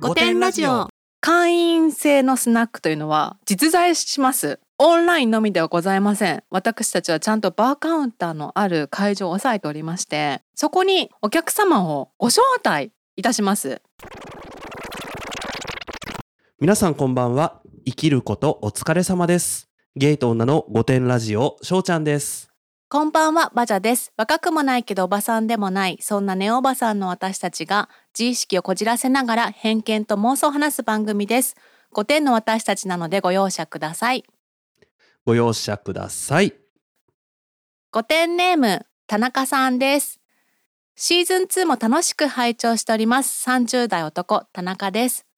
[0.00, 0.86] 御殿ラジオ。
[1.20, 4.60] 会員制のスナックというのは実在します。
[4.78, 6.44] オンラインのみではございません。
[6.50, 13.82] 私たちはちゃんとバーカウンターのある会場を押さえておりましてそこにお客様をご招待いたします。
[16.60, 17.60] 皆さんこんばんは。
[17.84, 19.68] 生きることお疲れ様です。
[19.96, 22.48] ゲイと女の御殿ラジオしょうちゃんです。
[22.90, 24.12] こんばんはバジャです。
[24.16, 31.54] 若くもないけどおばさんでもないそんなネオおばさんの私たちが自意識をこじらせながら偏見と妄想を話す番組です。
[31.94, 34.24] 5点の私たちなのでご容赦ください。
[35.24, 36.52] ご容赦ください。
[37.92, 40.20] 5点ネーム田中さんです。
[40.96, 43.48] シーズン2も楽しく拝聴しております。
[43.48, 45.28] 30代男田中です。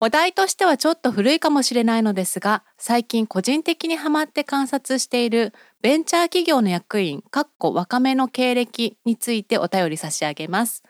[0.00, 10.82] お題としてはちょっと古いかもしれないのですが最近個人的にハマって観察しているベンチャー企業の役員かっこ若めの経歴についてお便り差し上げます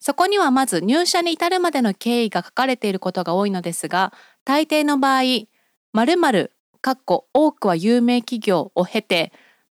[0.00, 4.12] そこにはまず入社に至るまでの経緯が書かれていることが多いのですが
[4.44, 5.22] 大抵の場合
[5.92, 9.32] 〇〇かっこ多くは有名企業を経て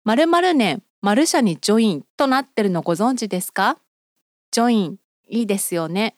[0.04, 3.78] 〇〇年〇社にジョインとなってるのご存知ですか？
[4.52, 4.96] ジョイン
[5.28, 6.14] いいですよね。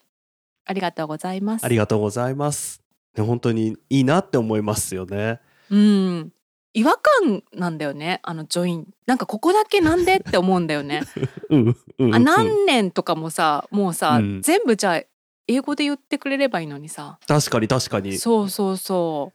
[0.67, 1.65] ありがとうございます。
[1.65, 2.83] ありがとうございます。
[3.17, 5.41] ね本当にいいなって思いますよね。
[5.71, 6.33] うん
[6.75, 8.89] 違和感なんだよねあのジョイン。
[9.07, 11.03] なんかここだけなんでって思うんだよね。
[11.49, 14.43] うんうんあ何年とかもさもうさ、うん。
[14.43, 15.03] 全部じゃあ
[15.47, 17.19] 英語で言ってくれればいいのにさ。
[17.27, 18.19] 確かに確かに。
[18.19, 19.33] そうそうそ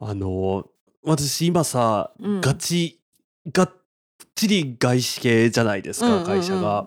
[0.00, 0.66] あの
[1.04, 2.40] 私今さ、うん。
[2.40, 3.00] ガチ
[3.52, 3.72] がっ
[4.34, 6.86] ちり外資系じゃないですうか、会社が。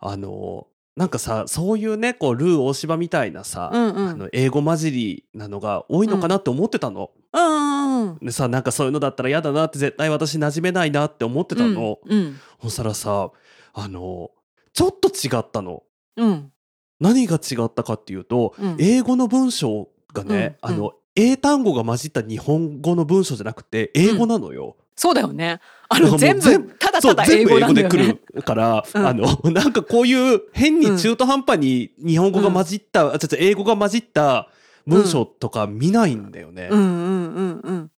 [0.00, 7.10] あのなんかさそういうねこうルー大芝みたいなさ、うんうんあの英語混じりなのが多いのかなって思ってたの。
[7.32, 11.98] うんうんうんでさなんかそういうのだったら嫌だなって絶対私馴染めないなって思ってたの。
[12.04, 13.30] うんそしたらさ
[13.72, 14.30] あの
[14.72, 15.82] ちょっと違ったの。
[16.16, 16.52] うん
[16.98, 24.76] 何が違ったかっていうと、うん英語の文章がね、うんあの英単語が混じった日本語の文章じゃなくて英語なのよ。
[25.02, 25.60] そうだよね。
[25.88, 29.06] あの全全部ただただ英語なんだよ全部英ね語で来るから、うん。
[29.06, 34.48] あのなんかこういう変に中途半端に日本語が混じった、あちょっと英語が混じった
[34.86, 36.68] 文章とか見ないんだよね。
[36.70, 36.78] うん。
[36.78, 37.90] うんうんうん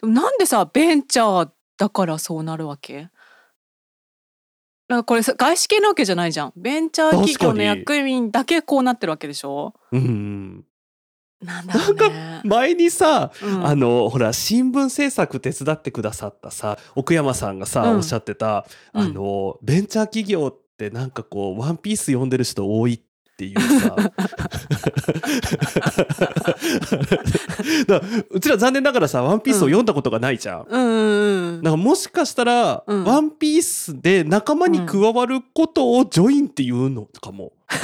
[0.00, 3.10] でもなんでさベンチャーだからそうなるわけ？
[4.88, 6.52] なんかこれさ外資系なわけじゃないじゃん。
[6.56, 9.72] ベンチャー企業の役員だけこうなってるわけでしょ？
[9.92, 10.64] うんうん
[11.44, 12.40] なんだろうね。
[12.44, 13.66] 前にさ、うん。
[13.66, 17.96] あのほら新聞制作手伝ってくださったさ奥山さんがさ、うん。
[17.98, 19.02] おっしゃってたうん。
[19.02, 23.00] あの、ベンチャー企業ってなんかこうワンピース読んでる人多いっ
[23.36, 23.96] ていうさ。
[28.30, 30.66] うちら残念ながらさワンピースを読んだことがないじゃん。
[30.68, 30.78] う
[31.58, 31.62] ん。
[31.62, 33.04] なんかもしかしたら、うん。
[33.04, 37.52] ワンピースで仲間に加わることをジョインっていうのかも。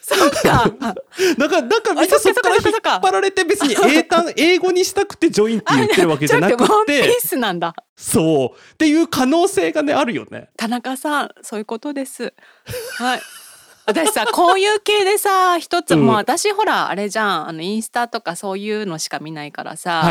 [0.00, 0.94] そうかなんか、
[1.36, 8.58] なんかみんなあそっから引っ張られて別に英単、英語にしたくてジョインって言ってるわけじゃなくちょっとワンピーて、スなんだそう。
[8.74, 10.48] っていう可能性がね、あるよね。
[10.56, 12.34] 田中さんそういうことです
[12.98, 13.20] はい
[13.86, 20.02] 私さこういう系でさ一つ、うんもう私ほらあれじゃんあのインスタとかそういうのしか見ないからさ。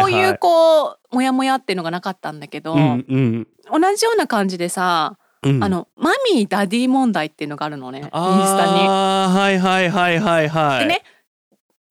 [0.00, 3.48] こういうこうモヤモヤっていうのがなかったんだけど、うんうん。
[3.70, 5.16] 同じような感じでさ、
[5.48, 8.86] うん、あのマミーダディ問題っていうのがあるのねインスタに。
[8.86, 10.80] ああ、はいはいはいはいはい。
[10.80, 11.02] でね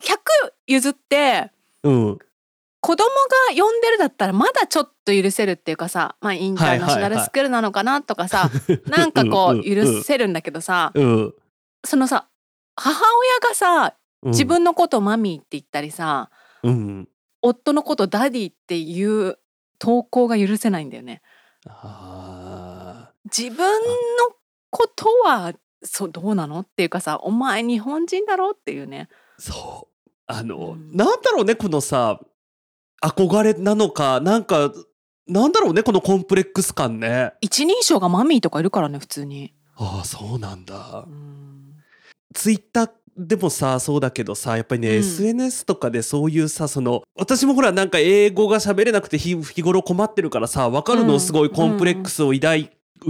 [0.02, 0.18] 100
[0.68, 1.52] 譲って
[1.84, 2.20] うん。
[2.80, 8.50] 子供が呼んでるだったらまだちょっと許せるっていうかさ、まあ、インターナショナルスクールなのかなとかさ、
[8.88, 11.34] なんかこう許せるんだけどさ、うん。
[11.84, 12.28] そのさ
[12.76, 16.30] 母親がさうん自、分のことを mommy って言ったりさ、
[16.64, 17.08] うん。
[17.42, 19.38] 夫のこと daddy っていう
[19.80, 21.22] 投稿が許せないんだよね。
[21.68, 22.17] あ
[23.36, 24.36] 自分の
[24.70, 26.62] ことはそうどうなの？
[26.62, 28.52] っていうかさお前日本人だろ？
[28.52, 29.10] っていうね。
[29.40, 30.10] ーそう。
[30.28, 32.20] あの、うんなんだろうね、このさ、
[33.02, 34.74] 憧れなのか、なんか、
[35.28, 37.34] なんだろうね、このコンプレックス感ね。
[37.42, 39.54] 一人称がマミーとかいるからね普通に。
[39.76, 41.10] ああ、そうなんだう。
[41.10, 41.76] ん
[42.34, 52.60] ツイッターでもさそうだけどさやっぱりね、うん SNS とかでそういうさその私もほらなんか英語が喋れなくて日日頃困ってるからさ分かるうんのすごいコンプレックスを抱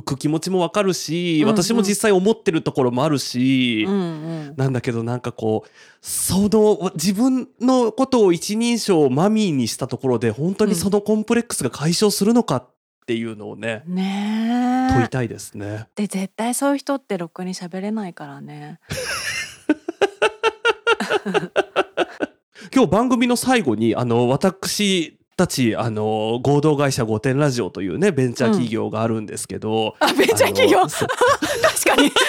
[0.05, 5.69] く気持ちも分かるし、私も実際思ってるところもあるし、うんうんなんだけどなんかこう
[6.01, 12.69] その自分のことを一人称マミーにしたところで本当にそのコンプレックスが解消するのかっ
[13.05, 14.93] ていうのをね、ねえ。
[14.93, 15.87] 問いたいですね。
[15.95, 18.79] で絶対そういう人ってろくに喋れないからね。
[22.73, 30.81] 今日番組の最後にあの私たちあの合同会社御殿ラジオというねベンチャー企業があるんですけど、あベンチャー企業？
[30.83, 30.97] 確
[31.85, 32.11] かに。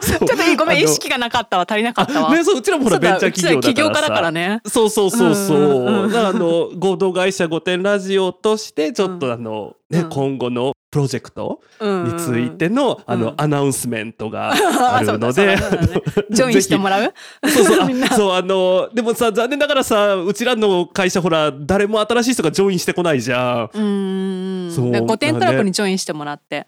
[0.00, 1.66] ちょっといいごめん意識がなかったわ。
[1.68, 2.34] 足りなかったわ。
[2.34, 3.68] ね、そううちらもほらベンチャー企業だからさ。
[3.68, 4.60] うちら起業家だからね。
[4.66, 5.58] そうそうそうそう。
[5.58, 10.08] うんうんうんだからあの合同会社御殿ラジオとしてちょっとあの、ね、うん。
[10.10, 13.34] 今後のプロジェクトにについての、あの、うん。
[13.36, 14.54] announcement が
[14.96, 15.54] あるので、
[16.32, 17.12] ジョインしてもらう？
[17.46, 17.90] そうそう。
[18.16, 23.70] そうあのでもさ残念ながらさうちらの会社ほら誰も新しい人がジョインしてこないじゃん。
[23.74, 24.72] うーん。
[24.72, 24.90] そう。
[24.90, 26.66] で御殿クラブにジョインしてもらって。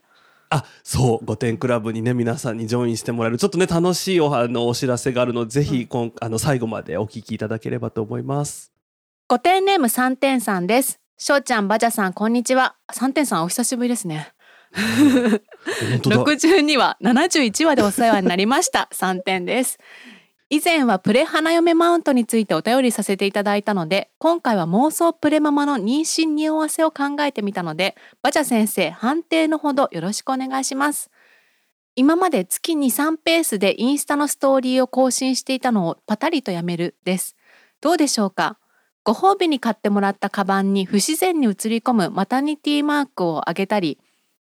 [0.51, 1.25] あそう。
[1.25, 3.39] 御殿クラブにね皆さんにジョインしてもらえる。
[3.39, 8.73] ちょっとね楽しいおあのお知らせがあるのでぜひ今、あの最後までお聞きいただければと思います。
[9.29, 11.01] 御殿ネーム三点さんです。
[11.21, 12.77] しょうちゃん、ばじゃさん、こんにちは。
[12.93, 14.33] 三点さん、お久しぶりですね。
[14.73, 18.89] 本当だ62話、71話でお世話になりました。
[18.95, 19.81] 3点です。
[20.49, 31.11] 以前はプレ花嫁マウントについてお便りさせていただいたので、今回は妄想プレママの妊娠匂わせを考えてみたので、バジャ先生、判定のほどよろしくお願いします。
[31.97, 37.35] 今まで月に3ペースでインスタのストーリーを更新していたのをパタリとやめるです。
[37.81, 38.57] どうでしょうか？
[39.09, 43.97] ご褒美に買ってもらったカバンに不自然に映り込むマタニティマークをあげたり、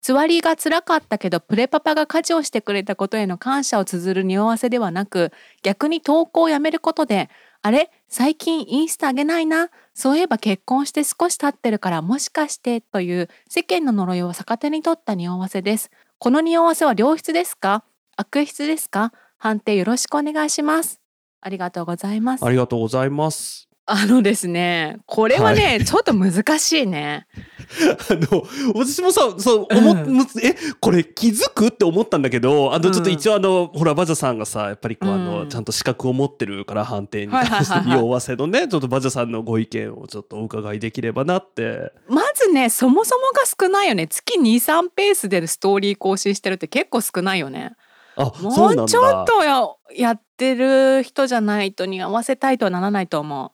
[0.01, 5.31] つわりが辛かったけどプレパパが家事をしてくれたことへの感謝を綴る匂わせではなく
[5.63, 7.29] 逆に投稿をやめることで
[7.61, 7.91] あれ？
[8.09, 9.69] 最近インスタあげないな？
[9.93, 15.91] そういえば結婚して少し経ってるからもしかしてという世間の呪いを逆手に取った匂わせです。
[16.17, 17.85] この匂わせは良質ですか？
[18.17, 19.13] 悪質ですか？
[19.37, 20.99] 判定よろしくお願いします。
[21.43, 22.47] ありがとうございます。
[22.47, 23.69] ありがとうございます。
[23.89, 27.29] あのですねこれはね、ちょっと難しいね。
[28.11, 28.45] あの
[28.75, 32.93] 私もさそう思っ、うむえこれ気づくって思ったんだけどあのうん。
[32.93, 35.25] ちょっと一応あの、ほらバジャさんがさやっぱりこう、あうん。
[35.25, 37.67] のちゃんと資格を持ってるから判定にはいはいはいはい。
[37.67, 41.93] 関して匂わせのねちょっとバジャさんのご意見をちょっとお伺いできればなって。
[42.09, 44.09] まずねそもそもが少ないよね。
[44.09, 47.73] 月23ペースでストーリー更新してるって結構少ないよね。
[48.17, 49.63] あもそうちょっとや
[49.95, 53.53] やってる人じゃないとに合わせたいとはならないと思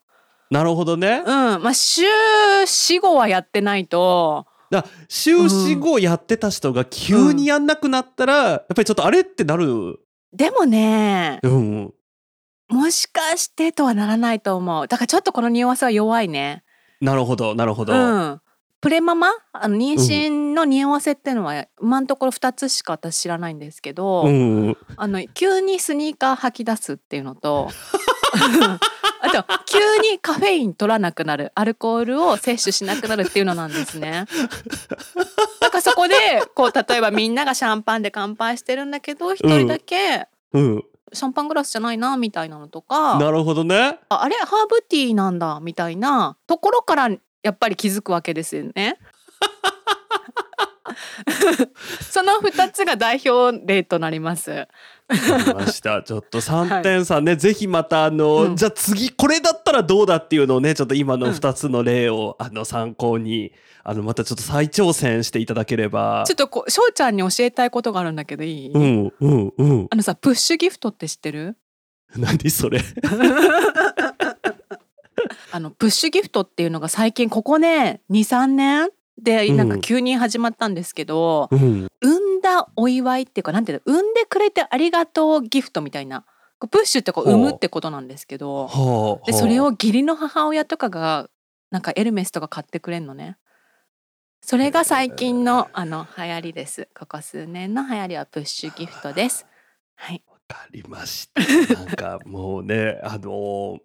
[0.52, 1.22] なるほどね。
[1.24, 1.62] ううん。
[1.62, 4.46] まあ週45はやってないと。
[4.70, 9.98] だ週4後やってた人が急にやんなくなったら、やっぱりちょっとあれってなる？
[10.32, 11.94] でもねうん。
[12.68, 14.88] もしかしてとはならないと思う。
[14.88, 16.64] だからちょっとこの匂わせは弱いね。
[17.00, 17.94] なるほどなるほど。
[17.94, 18.40] うん。
[18.82, 19.28] プレママ？
[19.52, 27.70] あの妊娠の匂わせっていうのは今のところ2つしか私知らないんですけど、うんあの急にスニーカー履き出すっていうのと
[28.32, 29.78] あと急
[30.10, 34.26] にカフェイン取らなくなるアルコールを摂取しなくなるっていうのなんですね。
[35.60, 36.14] だからそこで
[36.54, 40.84] こう例えばみんながシャンパンで乾杯してるんだけど一人だけうん。
[41.14, 43.98] シャンパングラスじゃないなみたいなのとかなるほどね。
[44.08, 47.10] ああれハーブティーなんだみたいなところから
[47.42, 48.98] やっぱり気づくわけですよね。
[52.10, 54.68] その2つが代表例となります。
[55.08, 56.02] ました。
[56.02, 63.52] ちょっと3点さんね、ぜひまたあの、うんじゃあ次これだったらどうだっていうのをね、ちょっと今の2つの例を、あの参考に、
[63.84, 66.34] あのまたちょっと再挑戦していただければちょ。
[66.34, 69.88] っとこう翔ちゃんに教えたいことがあるんだけどいい、うんうんうん。
[69.90, 71.56] あのさプッシュギフトって知ってる？
[72.16, 72.80] 何それ？
[75.50, 78.90] あのプッシュギフトっていうのが最近ここね23年？
[79.22, 81.88] でなんか急に始まったんですけど、うん。
[82.00, 86.24] 産んだお祝いっていうかなんていうの産んでくれてありがとうギフトみたいな
[86.58, 89.26] こうプッシュってこう産むってことなんですけどはあ。
[89.26, 91.28] ではあそれを義理の母親とかが
[91.70, 93.36] なんかエルメスとか買ってくれんのね。
[94.44, 96.88] それが最近のあの流行りです。
[96.98, 99.46] ここ数年の流行りはプッシュギフトです。
[99.94, 100.22] はい。
[100.26, 101.74] わかりました。
[101.74, 103.78] なんかもうね、あの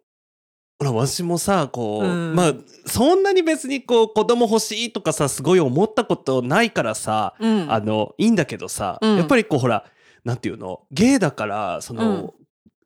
[0.79, 2.53] ほら私もさこう、うんまあ
[2.85, 7.71] そんなに別にこう子供欲しいとかさすごい思ったことないからさ、うん。
[7.71, 9.85] あのいいんだけどさ、うんやっぱりこうほら
[10.23, 10.81] なんていうの？
[10.91, 12.33] ゲイだからその、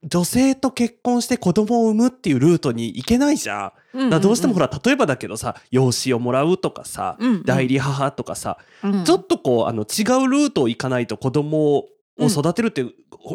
[0.04, 3.98] 女性と結婚して子供を産むっていうルートに行けないじゃん。
[4.00, 11.88] うんだどうしてもほら例えばだけどさ養子をもらうとかさ、うんうん代理母とかさ、うんちょっとこうあの違うルートを行かないと子供を
[12.20, 12.86] 育てるって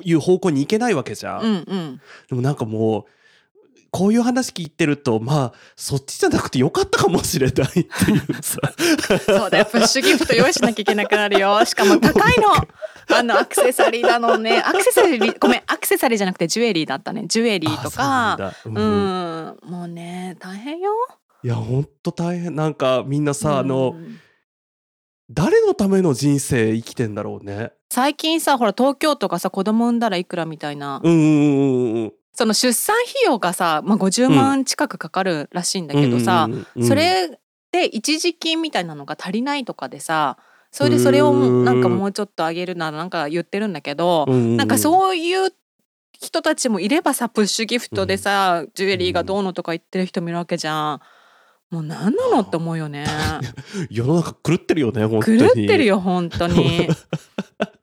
[0.02, 1.42] いう方向に行けないわけじゃん。
[1.42, 2.00] うんうん。
[2.28, 3.04] でもなんかもう
[3.96, 8.60] こういう話聞いてるとまあそっちじゃなくてよかったかもしれないっていうさ
[9.24, 9.64] そうだよ。
[9.64, 11.58] プッシュギフト用意しなきゃいけなくなるよ。
[11.64, 13.16] しかも高いの。
[13.16, 14.58] あのアクセサリーだのね。
[14.58, 17.24] アクセサリーごめんアクセサリーじゃなくてジュエリーだったね。
[17.26, 18.52] ジュエリーとか。
[18.66, 19.70] ううなんだん。
[19.70, 20.92] もうね大変よ。
[21.42, 24.20] いやほんと大変なんかみんなさ、あのうん
[25.28, 27.72] 誰のための人生生きてんだろうね。
[27.90, 36.48] 最近さほら東京とかさ子供産んだらいくらみたいな、うんうんうんうんその出産費用がさ、まあ、50万近くかかるらしいんだけどさ、
[36.86, 37.40] それ
[37.72, 40.38] で一時金みたいなのが足りないとかでさ
[40.70, 45.50] それでそれをなんかもうちょっと上げるならなんか言ってるんだけど、ななんかそういう
[46.12, 51.00] 人たちもいればさプッシュギフトでさ、ジュエリーがどうのとか言ってる人もいるわけじゃん。
[51.70, 53.06] もう何なのって思うよね。
[53.90, 56.88] 世の中狂ってるよね本当に狂ってるよ本当に。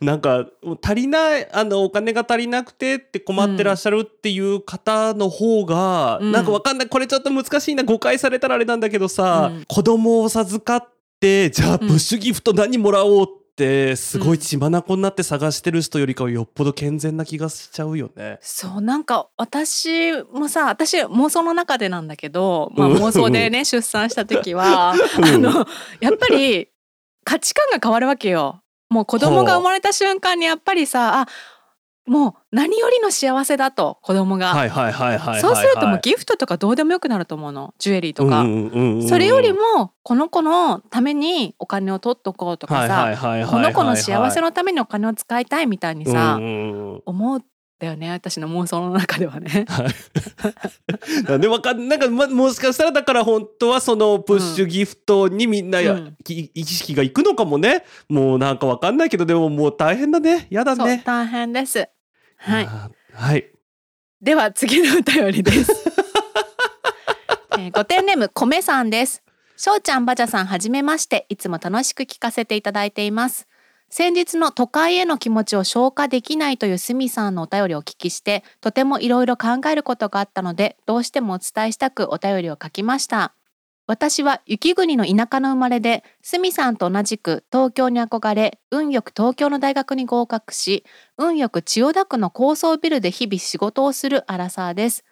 [0.00, 0.46] なんか
[0.82, 6.32] 足りないあのお金が足りなくてって困ってらっしゃるっていう方の方が、うん。
[6.32, 6.88] なんかわかんない。
[6.88, 7.82] これちょっと難しいな。
[7.84, 9.64] 誤解されたらあれなんだけどさ、うん。
[9.66, 10.88] 子供を授かっ
[11.20, 11.88] てじゃあうん。
[11.88, 18.38] プッシュギフト何もらおうってすごい血眼になって探してる人よりかはよっぽど健全な気がしちゃうよね。
[18.42, 25.24] そうなんか私もさ私妄想の中でなんだけど、まあ、うん妄想でね出産した時は、うん。
[25.24, 25.66] あの
[26.00, 26.68] やっぱり
[27.24, 28.62] 価値観が変わるわけよ。
[28.88, 31.28] もう子供が生まれた瞬間にやっぱりさあ
[32.06, 35.40] もう何よりの幸せだと子供が、はいはいはいはいはいはい。
[35.40, 37.74] そうするともうギフトとかどうでもよくなると思うの。
[37.78, 38.44] ジュエリーとか、
[39.08, 43.12] それよりもこの子のためにお金を取っとこうとかさ、
[43.50, 47.00] この子の幸せのためにお金を使いたいみたいにさ、思
[47.34, 47.44] うん
[47.78, 49.66] だよね私の妄想の中ではね。
[51.28, 61.88] なんでわかんなんか、ま、もしかしたらだから本当はそのプッシュギフトにみんなや、うんき意識がいくのかもねもうなんかわかんないけどでももう大変だねやだそうね大変です。
[62.36, 62.68] はい。
[63.12, 63.56] はい
[64.22, 65.72] では次のお便りです。
[67.58, 69.22] えー、ご点ネーム米さんです。
[69.56, 73.46] しょうちゃんばじゃさんはじめましていつも楽しく聞かせていただいています。
[73.88, 83.34] 先日の都会への気持ちを消化できないというすみさんのお便りをお聞きしてとてもいろいろ考えることがあったのでどうしてもお伝えしたくお便りを書きました。
[83.88, 90.84] 私は雪国の田舎の生まれで、すみさんと同じく東京に憧れ、運よく東京の大学に合格し、
[91.16, 95.04] 運よく千代田区の高層ビルで日々仕事をするアラサーです。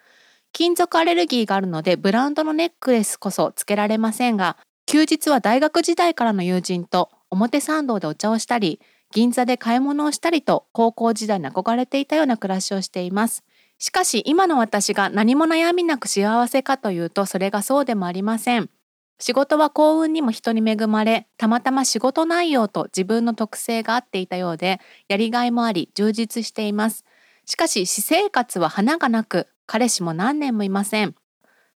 [0.53, 8.81] 金属アレルギーがあるのでブランドのネックレスこそつけられませんが、休日は大学時代からの友人と表参道でお茶をしたり、
[9.13, 13.45] 銀座で買い物をしたりと高校時代に憧れていたような暮らしをしています。
[13.79, 18.71] しかし今の私が何も悩みなく幸せかというとそれがそうでもありません。
[19.21, 27.05] 仕事は幸運にも人に恵まれ、たまたま仕事内容と自分の特性が合っていたようで、やりがいもあり充実しています。
[27.47, 31.15] しかし私生活は花がなく、彼氏も何年もいません。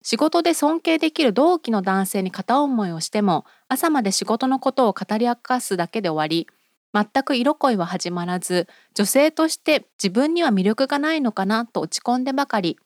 [0.02, 6.46] 仕事で尊敬できる同期の男性に片思いをしても、朝まで仕事のことを語り明かすだけで終わり、
[6.94, 12.78] 全く色恋は始まらず、女性として自分には魅力がないのかなと落ち込んでばかり、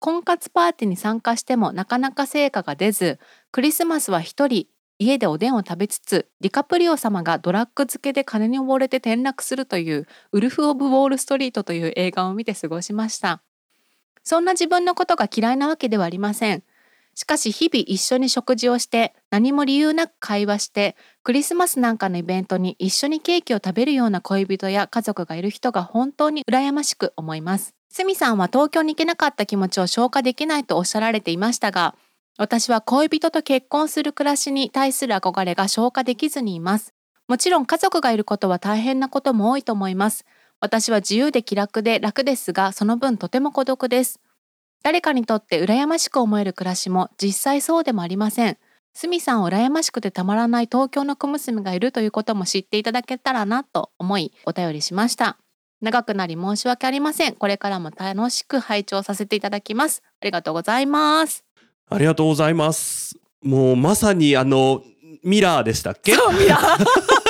[0.00, 3.18] 婚活パーティーに参加してもなかなか成果が出ず、
[3.52, 4.66] クリスマスは一人
[4.98, 13.42] 家でおでんを食べつつディカプリオ様がドラッグ漬けで金に溺れて転落するというウルフ・オブ・ウォール・ストリートという映画を見て過ごしました。
[14.22, 16.62] そんな自分のことが嫌いなわけではありません
[17.14, 31.94] しかし日々一緒に食事をして何も理由なく会話してクリスマスなんかのイベントに一緒にケーキを食べるような恋人や家族がいる人が本当に羨ましく思いますスミさんは東京に行けなかった気持ちを消化できないとおっしゃられていましたが
[32.36, 36.92] 私は恋人と結婚する暮らしに対する憧れが消化できずにいます。
[37.28, 40.24] もちろん家族がいることは大変なことも多いと思います。
[40.64, 44.18] 私は自由で気楽で楽ですが、その分とても孤独です。
[44.82, 48.56] 誰かにとって羨ましく思える暮らしも実際そうでもありません。
[48.94, 55.36] すみさんを羨ましくてたまらない東京の小娘がいるということも知っていただけたらなと思いお便りしました。
[55.82, 57.34] 長くなり申し訳ありません。
[57.34, 60.02] これからも楽しく拝聴させていただきます。
[60.22, 61.44] ありがとうございます。
[61.90, 64.82] ありがとうございますもうまさにあの
[65.22, 66.14] ミラーでしたっけ？
[66.14, 67.23] そうミラー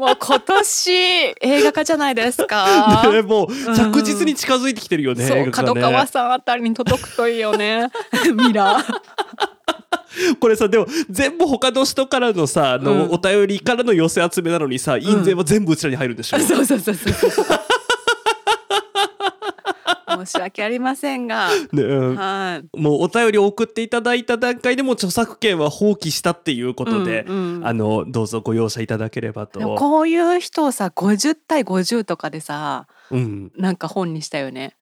[0.00, 0.92] もう今年
[1.42, 3.02] 映画化じゃないですか。
[3.12, 7.88] ねもう着実に近づいてきてるよね、そう映画角川さんあたりに届くといいよね。
[8.34, 10.36] ミラー。
[10.40, 17.46] これさでも全部他の人からのさあの、うんお便りからの寄せ集めなのにさ印税は全部うちらに入るんでしょ、 そうそうそうそうそう。
[20.26, 22.16] 申し訳ありませんが、 ねうん。
[22.16, 22.78] はい。
[22.78, 27.66] もうお便りを送っていただいた段階でも著作権は放棄したっていうことで、うんうん。
[27.66, 29.60] あのどうぞご容赦いただければと。
[29.76, 34.76] こういう人をさ50対50とかでさうん、なんか本にしたよね。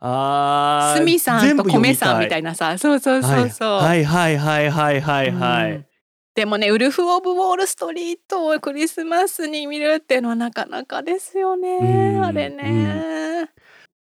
[0.00, 2.76] あーすみさんと米さんみ読たいなさ。
[2.78, 3.68] そうそうそうそう。
[3.78, 4.04] はい。
[4.04, 5.86] はいはいはいはいはい、うん。
[6.34, 12.24] でもねウルフ・オブ・ウォール・ストリートをクリスマスに見るっていうのはなかなかですよね、うん。
[12.24, 12.62] あれね、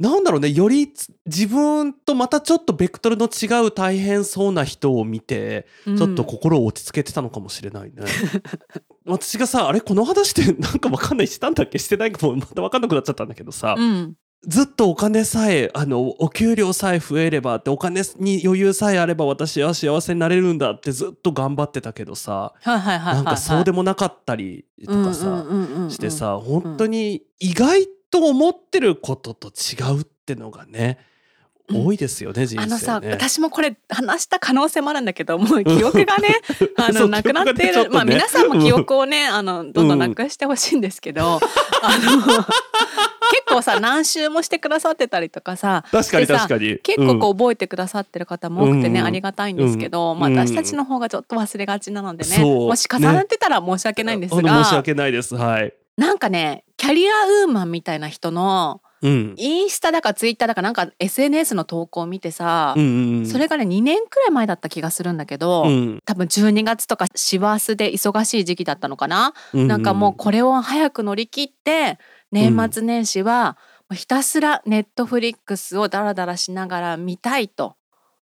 [0.04, 5.98] なんだろうねよりつ自分とまたちょっとベクトルの違う大変そうな人を見て、うん。
[5.98, 8.04] ちょっと心を落ち着けてたのかもしれないね。
[9.08, 11.80] 私がさあれこの話って なんかわかんないしたんだっけ？
[11.80, 14.14] してないかもまたわかんなくなっちゃったんだけどさ、うん。
[14.46, 22.52] ずっとお金さえ、あの、お給料さえ増えればって、お金に余裕さえあれば私は幸せになれるんだってずっと頑張ってたけどさ、
[23.16, 25.46] なんかそうでもなかったりとかさ、
[25.90, 31.00] してさ、本当に意外と思ってることと違うってのがね、
[31.70, 31.86] うん。
[31.86, 32.74] 多いですよね、人生ね。
[32.74, 36.42] あのさ、私もこれ話した可能性もあるんだけど、もう記憶がね、
[36.78, 37.84] あの、なくなっている。
[37.84, 41.40] ねまあ皆さんも記憶をね、あの、どんどんなくしてほしいんですけど、
[41.82, 42.22] あの、
[43.34, 46.78] 結構さ、何周もしてくださってたりとかさ、確かに確かに。
[46.80, 49.06] 結構こう覚えてくださってる方も多くてね、うん。
[49.06, 50.36] ありがたいんですけど、まあうん。
[50.38, 52.68] 私たちの方がちょっと忘れがちなのでね、そう。
[52.68, 55.36] もし重なってたら申し訳ないんですが、申し訳ないです。
[55.36, 55.74] はい。
[55.96, 59.36] なんかね、キャリアウーマンみたいな人の、うん。
[59.38, 63.26] インスタだかツイッターだかなんか SNS の投稿を見てさ、うんうんうん。
[63.26, 72.00] それがね2年くらい前だった気がするんだけど、うん、多分12月とか師走で忙しい時期だったのかな、なんかもうこれを早く乗り切って
[72.34, 73.58] 年末年始は
[73.94, 77.78] ひたすらネットフリックスをダラダラしながら見たいと、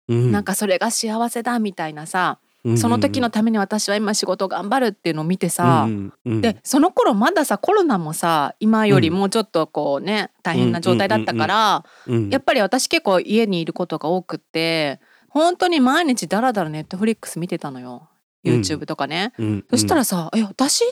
[0.06, 5.86] うん、なんかそれが幸せだみたいなさ、うん、その時のために私は今仕事頑張るっていうのを見てさ、
[6.24, 18.08] でその頃まださコロナもさ今よりもうちょっとこうね大変な状態だったから、うん、やっぱり私結構家にいることが多くって本当に毎日ダラダラネットフリックス見てたのよ。
[18.44, 19.32] YouTube とかね、
[19.70, 20.84] そしたらさえ私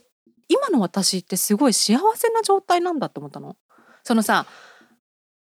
[0.49, 3.57] 今の私ってすごい幸せな状態なんだって思ったの。
[4.05, 4.47] そのさ、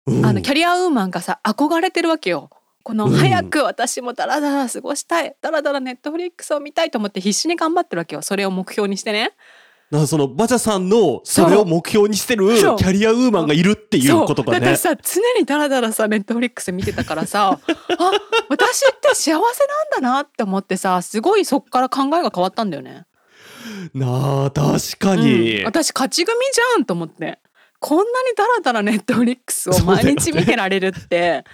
[0.05, 0.19] う。
[0.19, 2.49] んあのキャリアウーマンがさ憧れてるわけよ。
[2.83, 9.33] このうん早く私もダラダラ過ごしたい、ダラダラネットフリックスを見たいと思って必死に頑張ってるわけよそれを目標にしてね。
[9.91, 15.03] なんかそのバチャさんのそれを目標にしてるキそうャリアウーマンがいるっていうことがねそうだから。
[15.03, 18.11] さ常にダラダラさネットフリックス見てたからさ あ
[18.49, 19.41] 私って幸せなん
[19.95, 23.05] だなって思ってさすごいそっから考えが変わったんだよね。
[23.95, 25.59] なあ確かに。
[25.59, 27.39] うん私勝ち組じゃんと思って
[27.79, 31.45] こんなにダラダラネットフリックスを毎日見てられるって。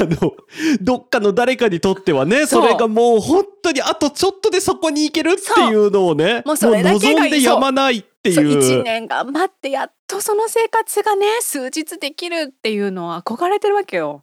[0.00, 0.32] あの
[0.80, 8.58] どっかの誰かにとってはねそれがもう本当にあとちょっとでそこに行けるっていうのをねもう望んでやまないっていう。
[8.58, 14.22] 1年頑張ってやっとその生活がね数日できるっていうのは憧れてるわけよ。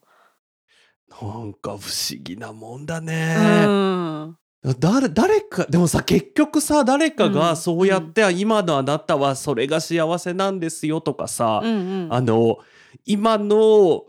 [1.22, 3.36] なんか不思議なもんだうね。
[3.66, 7.34] ん誰誰かでもさ結局さ誰かうん。
[7.34, 12.14] がそうやって、今のあなたはそれが幸せなんですよとかさ、うんうん。
[12.14, 12.60] あの
[13.06, 14.04] 今の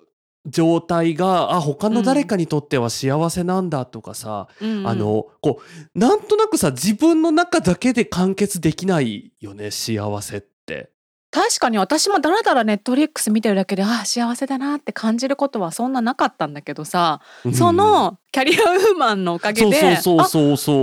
[0.45, 4.88] 状態があ他の誰かにとっては幸せなんだとかさ、うんうん。
[4.88, 5.62] あのこ
[5.95, 10.52] うなんとなくさ自分の中だけで完結できないよね幸せって。
[11.33, 17.23] 確かに私もダラダラネットフリックス見てるだけであ幸せだなって感じることはそんななかったんだけどさ、
[17.55, 19.99] そのキャリアウーマンのおかげで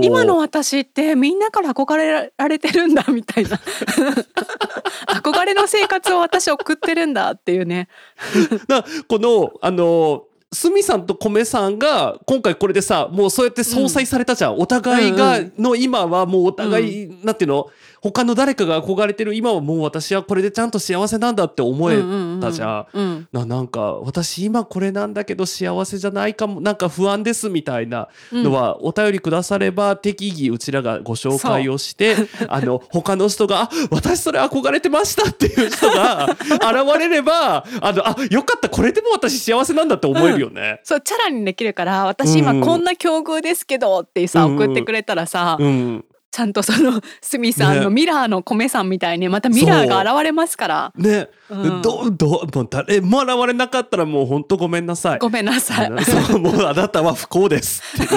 [0.02, 3.60] 今の私ってみんなから憧れられてるんだみたいな。
[5.22, 7.86] 憧れの生活を私送ってるんだっていうね。
[8.66, 17.70] だこのあのスミさんと米さんが今回これでさもうそうやって相殺されたじゃん、お互いが、うんの今はもうお互い、なんていうの？
[18.02, 21.96] 他の誰かが憧れてる今はもう私はこれでちゃんと幸せなんだって思え
[22.40, 22.98] たじゃん。
[22.98, 23.28] うんうん。
[23.32, 28.42] ななんか私今これなんだけど幸せじゃないかもなんか不安ですみたいなうん。
[28.42, 32.16] のはお便りくだされば適宜うちらがご紹介をして
[32.48, 40.80] あの他の人が「あ私それ憧れてました」っていう人が 現れればあのあよかったこれでも私幸せなんだって思えるよね。
[40.84, 44.56] そうチャラにできるから私今こんな境遇ですけどってさ、うん。
[44.56, 55.18] 送ってくれたらさ、うんちゃんとそのスミさんのねミラーの米さんみたいにまたミラーが現れますから、ね、うんどどもう誰も現れなかったらもう本当ごめんなさい。
[55.18, 55.90] ごめんなさい。
[56.04, 57.82] そうもうあなたは不幸です。
[57.96, 58.14] そした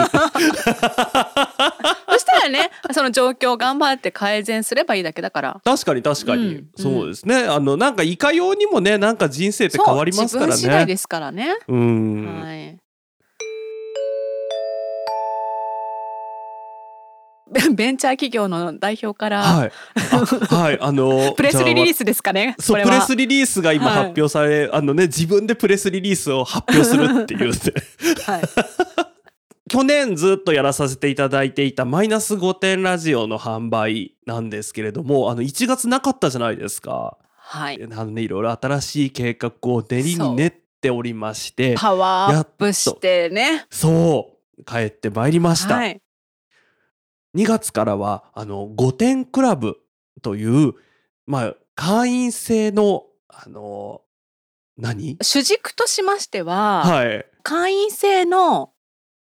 [2.44, 5.60] らねその状況を頑張って改善すればいいだけだから。
[5.64, 11.58] 確かに確かに、うんそうですねあのなんかいかようにもねなんか人生って変わりますからそう自分次第ねですからね。
[11.68, 12.78] うん、はい。
[17.54, 19.72] ベ ベンチャー企業の代表から、はい
[20.12, 22.56] あはいあの プレスリリーススですかね。
[22.60, 27.58] そうプレスリリースが今はい発表され、あのね自分でプレスリリースを発表するっていうね
[28.26, 28.42] はい。
[29.70, 37.18] 去年ずっとやらさせていただいていたマイナス5点ラジオの販売なんですけれどもあの1月なかったじゃないですか。
[37.38, 37.82] はい。
[37.84, 43.66] あのねいろいろ新しい計画を練りに練っておりましてパワーアップしてね。
[43.70, 45.76] そう帰ってまいりました。
[45.76, 46.02] はい。
[47.36, 49.78] 2月からはあの5点クラブ
[50.22, 50.74] という
[51.26, 54.02] まあ会員制のあの
[54.78, 55.18] 何？
[55.22, 58.72] 主軸としましては、はい会員制の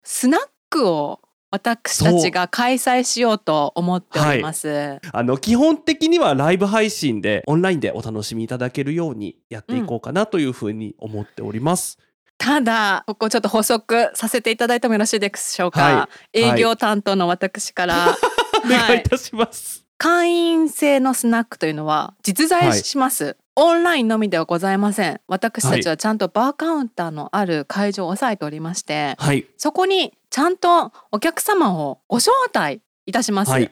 [0.03, 1.19] スナックを
[1.51, 4.99] 私たちが開催しようと思っております。
[5.11, 11.99] あの基本的にはライブ配信でオンラインでお楽しみいただけるようにやっていこうかなというふうに思っております。
[12.43, 18.17] ただここちょっと補足させていただいてもよろしいでしょうか、は営業担当の私から、
[18.65, 18.97] お願はい。
[18.99, 19.85] いいたします。
[19.97, 25.21] 会員制のスナックというのは実在します、オンラインのみではございません。
[25.29, 29.45] 私たちはちゃんとバーカウンターのある会場を押さえておりましてはい。
[29.55, 33.71] そこにちゃんとお客様をご招待いたします、はい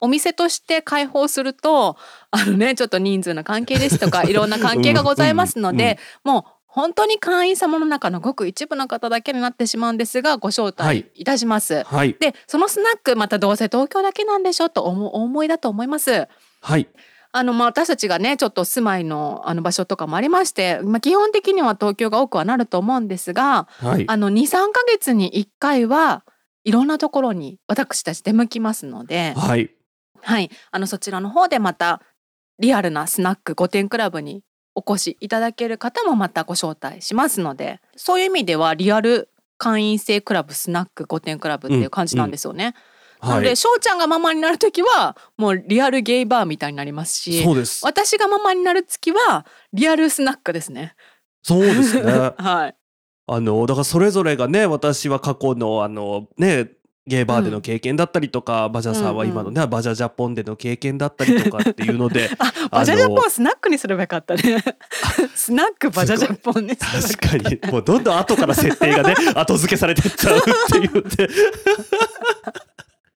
[0.00, 1.96] お店として開放すると
[2.30, 11.82] あのねちょっと人数の関係ですとか いろんな関係がございますので、もう本当に会員様の中のごく一部の方だけになってしまうんですがご招待いたします。
[11.84, 12.14] はい。
[12.20, 16.28] でそのスナックまたどうせ東京だけなんでしょとお思いだと思います。
[16.60, 16.88] はい。
[17.32, 24.04] あのまあ私たちがねちょっと住まいのあの場所とかもありまして、まあ、基本的には東京が多くはなると思うんですがはい。
[24.06, 26.22] あの23ヶ月に1回は
[26.64, 29.70] いろんなところに私たち出向きますので、はい
[30.22, 32.02] はい、あのそちらの方でまた
[32.58, 34.42] リアルなスナック御殿クラブに
[34.74, 42.74] お越しいただける方もまたご招待しますのでそういう意味ではリアル会員制クラブスナック御殿クラブっていう感じなんですよね。
[43.20, 50.94] なのではい翔ちゃんがママになる時はもうリアルゲイバーみたいになりますしそうです私がママになる月はリアルスナックですね。
[51.42, 52.12] そうですね。
[52.38, 52.76] はい。
[53.30, 56.70] あのだからそれぞれがね私は過去のあのね
[57.08, 64.62] ゲーバーでの経験だったりとか、バジャさんは今のね、バジャジャポンでの経験だったりとかっていうので あ、バジャジャポンスナックにすればよかったね。
[65.34, 67.72] スナックバジャジャポンにすればよかった確かに。
[67.72, 71.34] もうどんどん後から設定がね後付けされてっちゃうっていうね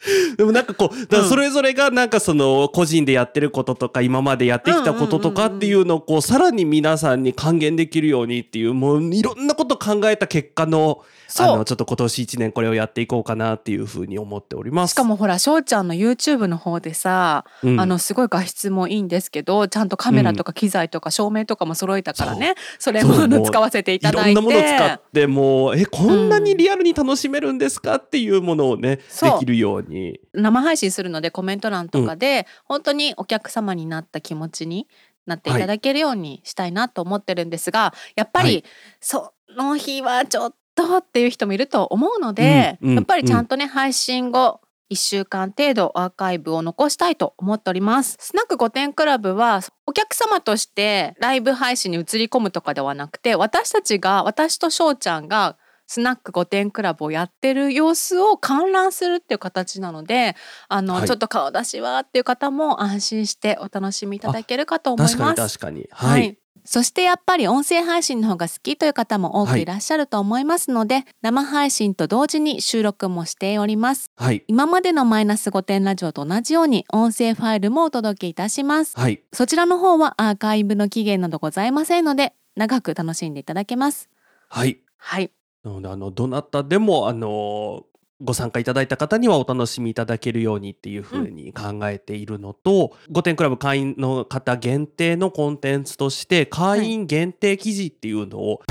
[0.36, 11.02] でもなんかこうだそれぞれがなんかその個人でやってることとか今までやってきたこととかっていうのをこうさらに皆さんに還元できるようにっていうもういろんなこと考えた結果の
[11.40, 14.92] あのちょっと今年1年これをやっていこうかなっていうふうに思っております。
[14.92, 17.80] しかもほら翔ちゃんの YouTube の方でさ、うん。
[17.80, 24.30] あのすごい画質もいいんですけどちゃんとカメラとか機材とか照明とかも揃えたからね、それもの使わせていただいて。
[24.32, 29.02] いろんなものを使ってもうえこんなにリアルに楽しめるんですかっていうものをね、で
[29.38, 29.91] きるように
[30.32, 34.88] 生配信するのでコメント欄とかで、本当にお客様になった気持ちに
[35.26, 38.64] なっていただけるようにしたいなと思ってるんですが、やっぱり、はい
[39.00, 44.60] その日はちょっとっていう人もいると思うので、うんうんやっぱりちゃんとね、配信後
[44.92, 48.16] 1週間程度アーカイブを残したいと思っております。
[48.20, 55.56] スナック御殿クラブはお客様としてライブ配信に映り込むとかではなくて私たちが私と翔ちゃんが
[55.92, 60.36] スナック御殿クラブをやってる様子を観覧するっていう形なので
[60.68, 65.58] あの、はいちょっと顔出しはっていう方も安心してお楽しみいただけるかと思い確かにます。
[65.58, 74.10] 確かにははいい、そしてやっぱり音声配信の方が好きという方も多はいくいらっしゃると思いますので、生配信と同時に収録もしております。
[74.16, 78.98] はい今までのマイナス5点ラジオと同じように音声ファイルもお届けいたします。
[78.98, 84.08] はいそちらの方はアーカイブの期限などございませんので長く楽しんでいただけます。
[84.48, 85.32] はいはい。
[85.64, 87.84] なのであのどなたでもあの
[88.20, 98.62] ご参加いただいた方にはお楽しみいただけるようにっていうふうに考えているのと、御殿クラブ会員の方限定のコンテンツとして会員限定記事っていうのを、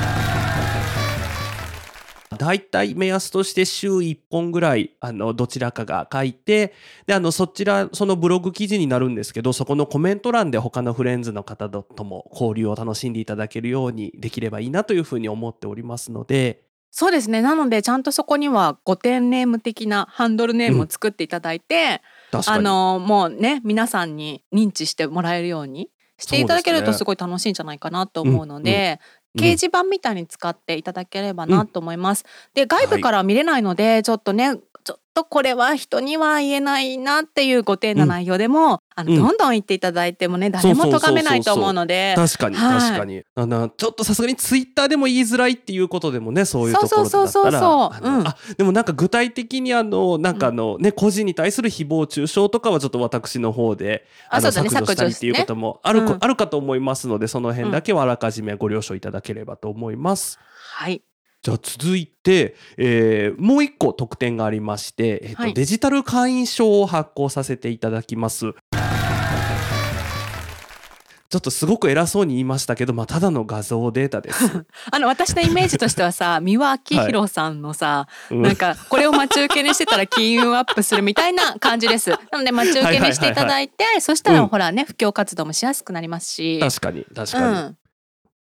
[2.37, 6.73] だいたい目安として週1本ぐらいあのどちらかが書いて
[7.05, 16.70] であのそちらそのブログ記事になるんですけどそこのコメント欄で他のフレンズの方とも交流を楽しんでいただけるようにできればいいなというふうに思っておりますので。
[16.91, 17.41] そうですね。
[17.41, 22.01] なのでちゃんとそこには5点ネーム的なハンドルネームを作っていただいて、
[22.31, 22.63] あ確かに。
[22.65, 28.99] のもうね皆さんに認知してもらえるようにしていただけるとすごい楽しいんじゃないかなと思うので、
[29.35, 29.41] うん。
[29.41, 32.25] 掲示板みたいに使っていただければなと思います。
[32.53, 39.17] で外部からは見れないので、ちょっとねちょっとこれは人には言えないなっていうご丁寧な内容でも、あのうん。
[39.17, 42.13] どんどん言っていただいてもね誰も咎めないと思うので。
[42.15, 42.79] 確かにはい。
[42.79, 48.37] 確かに、あのちょっとさすがにツイッターでも言いづらいっていうことでもねそういうところだったら。
[48.57, 56.17] でもなんか具体的にあのなんかあのね個人に対する誹謗中傷とかはちょっと私の方でのあそうだね削除したりっていうこともある,、うん。
[56.19, 60.39] あるかと思いますのでその辺だけはあらかじめご了承いただければと思います。
[60.73, 61.01] はい
[61.41, 68.53] じゃあ続いて、えーもう一個特典がありまして、えっとはいデジタル会員証を発行させていただきます。
[71.31, 74.65] ちょっとすごく偉そうに言いましたけど、まあ、ただの画像データです。
[74.91, 82.09] あの私のイメージとしてはさ 三輪明宏さんのさ、うんなんかこれを待ち受けにしてたら金運アップするみたいな感じです。
[82.09, 86.59] なので待ち受けにしていただいて、そしたらうんほらね布教活動もしやすくなりますし。
[86.59, 87.77] 確かに確うかに、ん、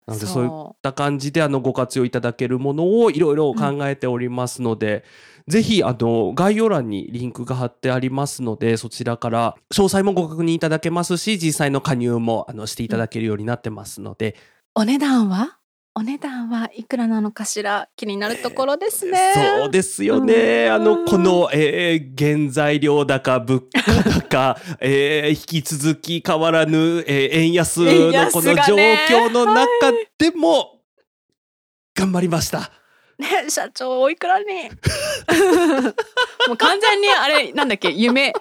[0.05, 5.03] なのでそういった感じであのご活用いただけるものをいろいろ考えておりますので、
[5.47, 14.35] ぜひあの概要欄にリンクが貼ってありますのでそちらから詳細もご確認いただけますし実際の加入もあのしていただけるようになってますので、
[14.75, 15.57] お値段は？
[15.95, 17.87] お値段はいくらなのかしら？
[17.95, 19.33] 気になるところですね。
[19.59, 20.67] そうですよね。
[20.69, 30.79] あの、この、えー、原材料高、物価高、 えー、引き続き変わらぬ、えー、円安のこの状況の中でも、
[31.95, 32.71] 頑張りました。
[33.19, 34.45] ね、社長おいくらに？
[36.47, 37.91] もう完全にあれなんだっけ？
[37.91, 38.33] 夢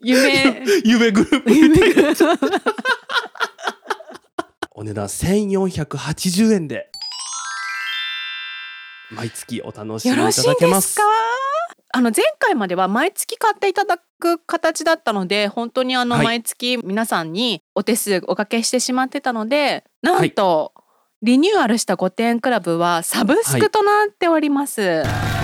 [0.00, 0.62] 夢。
[0.84, 2.48] 夢グループ夢グループ。
[4.70, 6.89] お値段1480円で
[9.10, 10.98] 毎月お楽しみいただけます。
[11.92, 20.72] あの前回までは毎月買っていただく形だったので本当にあの毎月皆さんにお手数おかけしてしまってたので、なんと、
[21.22, 25.02] リニューアルした御殿クラブはサブスクとなっております。
[25.02, 25.39] はい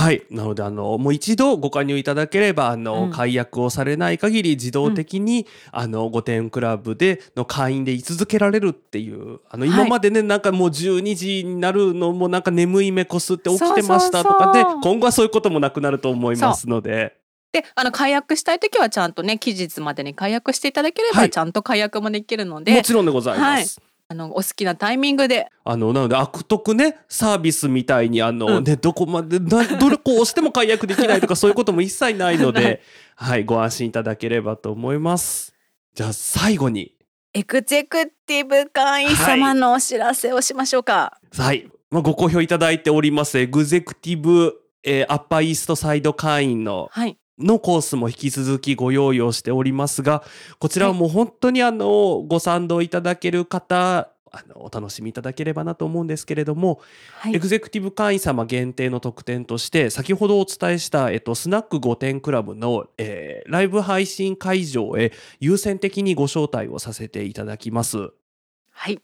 [0.00, 0.22] はい。
[0.30, 17.16] なので、あの、もう一度ご加入いただければ、あの、うん、解約をされない限り自動的に、うん、あの、御殿クラブでの会員で居続けられるっていう、あの、今までね、はい、なんかもう12時になるのもなんか眠い目こすって起きてましたとかで、今後はそういうこともなくなると思いますので。
[17.52, 22.72] であの解約したい時はちゃんとね期日までに解約していただければ、ちゃんと解約もできるので。
[22.72, 25.46] もちろんでございます、はいあのお好きなタイミングで。
[25.62, 32.82] あのなので悪徳ねサービスみたいにあの、うん、ねどこまでなどれこう押しても解約できないとか そういうことも一切ないので
[33.14, 35.54] はいご安心いただければと思います。
[35.94, 36.96] じゃあ最後に。
[37.34, 41.20] エグゼクティブ会員様のお知らせをしましょうか。
[41.38, 50.22] はい、まあ、ご好評いただいておりますエグゼクティブ、えー、アッパーイーストサイド会員の、はいのコースも引き続きご用意をしておりますが、
[50.58, 56.80] こちらはもう本当にあの、ご賛同いただける方、あのお楽しみいただければなと思うんですけれども、
[57.18, 68.10] はい、エグゼクティブ会員様限定の特典として先ほどお伝えした、えっと、スナック5点クラブの、えー、ライブ配信会場へ優先的にご招待をさせていただきます。
[68.70, 69.00] はい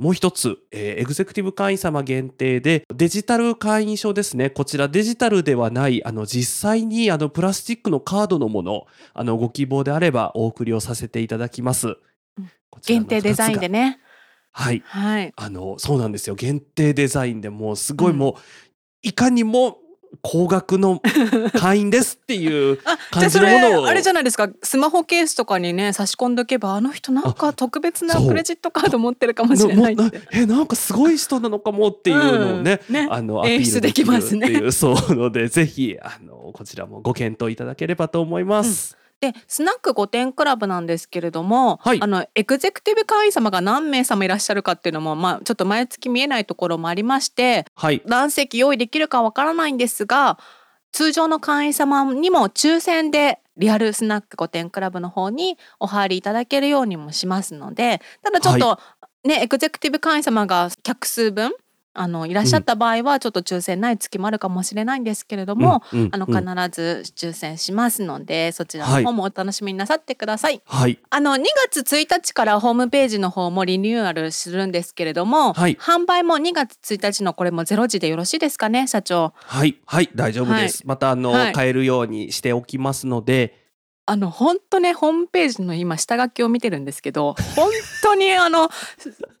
[0.00, 4.48] もう一つ、えー、エグゼクティブ会員様限定で、デジタル会員証ですね。
[4.48, 11.98] こちらデジタルではない、あの、実際にあの、プラスチックのカードのもの、あの、ご希望であればお送りをさせていただきます。
[12.86, 14.00] 限定デザインでね。
[14.52, 14.82] はい。
[14.86, 15.34] はい。
[15.36, 16.34] あの、そうなんですよ。
[16.34, 18.38] 限定デザインでもうすごいもう、うん、
[19.02, 19.79] いかにも
[20.22, 21.00] 高額の
[21.58, 22.78] 会員ですっていう
[23.10, 23.86] 感じのものを。
[23.88, 24.48] あれじゃないですか。
[24.62, 29.94] スマホケースとかにね差し込んでおけばあの人なんか特別なクレジットカード持ってるかもしれない。
[29.94, 34.70] ってえなんかすごい人なのかもっていうのをねうんね、あのアピールできますね。
[34.72, 38.94] そうのでぜひあのこちらもご検討いただければと思います。
[38.94, 50.38] うんでスナック御殿クラブなんですけれども、はい、あのエグゼクティブ会員様が何名様いらっしゃるかっていうのも、まあ、ちょっと毎月見えないところもありまして、はい、何席用意できるかわからないんですが
[50.92, 58.80] 通常の会員様にも抽選でリアルスナック御殿クラブの方にお入りいただけるようにもしますのでただちょっと
[59.24, 61.52] ね、はい、エグゼクティブ会員様が客数分
[61.92, 70.62] あのいらっしゃった場合はちょっと抽選ない月もあるかもしれないんですけれども、うんうん、あの必ず抽選しますのでそちらの方もお楽しみになさってください。
[70.64, 79.32] はい、あの2月1日からホームページの方もリニューアルするんですけれども、はい、販売も2月1日のこれも0時でよろしいですかね社長。
[79.36, 80.82] はいはい大丈夫です。
[80.86, 83.60] またあの、買えるようにしておきますので。
[84.06, 87.70] あの本当ねホームページの今下書きを見てるんですけど本
[88.10, 88.68] 当にあの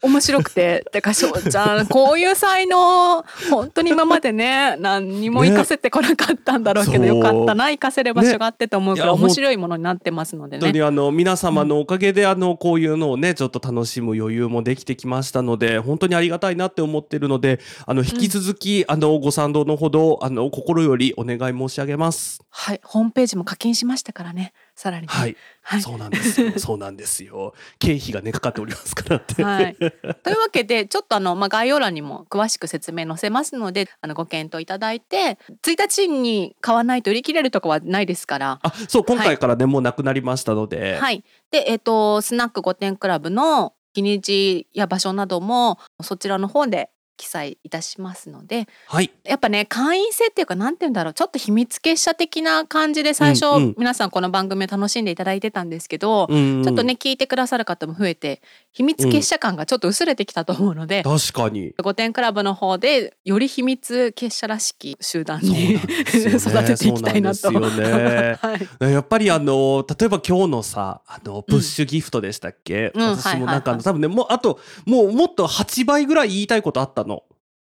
[0.02, 10.60] 面白くててか翔ちゃんこういう才能本当に今までね 何にも活かせてこなかったんだろうけど、ね、よかったな活かせる場所があってと思うから、ね、面白いものになってますのでね。
[10.60, 22.42] 本当にあの皆様のおかげで、あのこういうのをねちょっと楽しむ余裕もできてきましたので本当にありがたいなって思ってるのであの引き続き、うん、あのご賛同のほどあの心よりお願い申し上げます。
[22.50, 24.52] はいホームページも課金しましたからね。
[24.80, 26.52] さらに、はい、はい、そうなんですよ。
[26.58, 27.52] そうなんですよ。
[27.78, 29.88] 経費がねかかっておりますからって、はい、とい
[30.32, 38.58] うわけでちょっとあの、まあ、概要欄にも詳しく説明載せますのであのご検討いただいて1日に買わないと売り切れるとかはないですから。
[38.62, 40.98] あそう今回からね、はい、もうなくなりましたので。
[40.98, 41.22] はい。
[41.50, 46.88] でえっ、ー、とスナック御殿クラブの日にちや場所などもそちらの方で
[47.20, 49.10] 記載いたしますのではい。
[49.24, 53.74] やっぱね会員制っていうかなんて言うんだろうちょっと秘密結社的な感じで最初、うんうん。
[53.76, 58.40] 皆さんこの番組を楽しんでいただいてたんですけど、うんちょっとね聞いてくださる方も増えて
[58.72, 61.74] 秘密結社感がちょっと薄れてきたと思うので、確かに。
[61.82, 65.74] 御殿クラブの方でより秘密結社らしき集団にね。
[66.08, 67.50] 育てていきたいなと。
[67.50, 68.38] ね。
[68.40, 68.56] は
[68.88, 68.92] い。
[68.92, 73.82] やっぱりあの例えば今日のさあのプッシュギフトでしたっけ、うん私もなんかはいはいはい。
[73.84, 77.09] 多分ねもうあともうもっと8倍ぐらい言いたいことあったの。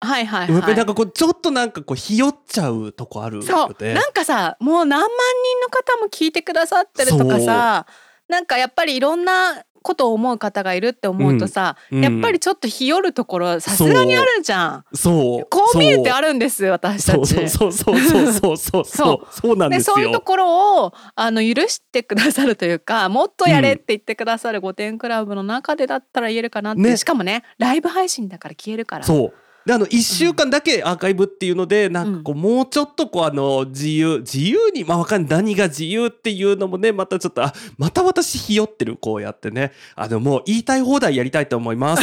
[0.01, 0.77] はいはいでもやっぱりはい。
[0.79, 3.43] なんかこうちょっとなんかこうひよっちゃうとこある。
[3.43, 3.85] そう。
[3.93, 7.87] なんかさもう何万人の方も聞いてくださってるとかさ
[8.29, 14.85] なんかやっぱりいろんなことを思う方がいるって思うとさ、うんやっぱりちょっと日和るところさすがにあるじゃん。
[14.93, 15.47] そう。
[15.49, 17.27] こう見えてるあるんです私たそう。
[17.27, 17.49] ち。
[17.49, 17.73] そう。
[17.73, 17.99] そう。
[17.99, 18.33] そう。
[18.33, 18.57] そう。
[18.57, 18.85] そう。
[18.85, 19.27] そう。
[19.31, 19.57] そう。
[19.57, 19.95] なんですよ。
[19.95, 26.97] そういうところをあの許してくださるというかもっとやれって言ってくださる御殿クラブの中でだったら言えるかなって、ね。
[26.97, 29.05] しかもねライブ配信だから消えるから。
[29.05, 29.35] そう
[29.69, 39.73] であの1週間だけアーカイブっていうので、なんかこうもうちょっとこうあの自由自由にまあわかんない何が自由っていうのもねまたちょっとあまた私ひよってるこうやってね。
[39.95, 42.03] あのもう言いたい放題やりたいと思います。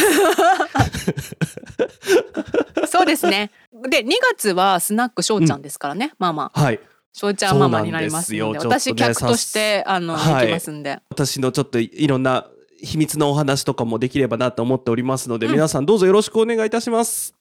[2.87, 3.49] そうですね。
[3.89, 6.51] で2月はスナックしょうちゃんですからね、ママ。
[6.53, 6.79] はい。
[7.13, 10.45] しょうちゃんママになりますので私客としてあの、はい。
[10.45, 10.99] 行きますんで。
[11.09, 12.45] 私のちょっといろんな
[12.79, 15.53] 秘密のお話とかもできればなと思っておりますので、うん。
[15.53, 17.33] 皆さんどうぞよろしくお願いいたします。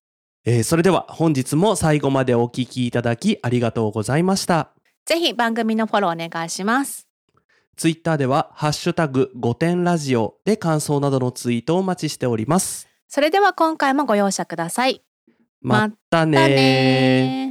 [0.47, 4.73] えーそれでは本日も最後までお聞きいただきありがとうございました。
[5.07, 7.09] ぜひ番組のフォローお願いします
[7.77, 12.89] ツイッターではハッシュタグ5点ラジオで感想などのツイートをお待ちしております。
[13.09, 15.03] それでは今回もご容赦ください
[15.61, 17.45] またね